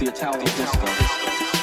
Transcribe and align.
the 0.00 0.08
Italian 0.08 0.46
disco. 0.56 1.59